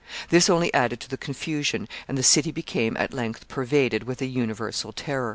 This 0.29 0.49
only 0.49 0.73
added 0.73 0.99
to 1.01 1.09
the 1.09 1.15
confusion, 1.15 1.87
and 2.07 2.17
the 2.17 2.23
city 2.23 2.49
became 2.51 2.97
at 2.97 3.13
length 3.13 3.47
pervaded 3.47 4.05
with 4.05 4.19
a 4.19 4.25
universal 4.25 4.91
terror. 4.91 5.29